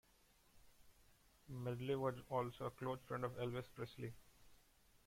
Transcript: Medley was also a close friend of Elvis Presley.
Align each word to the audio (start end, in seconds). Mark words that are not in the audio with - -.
Medley 1.47 1.93
was 1.95 2.15
also 2.31 2.65
a 2.65 2.71
close 2.71 2.97
friend 3.07 3.23
of 3.23 3.37
Elvis 3.37 3.67
Presley. 3.75 4.11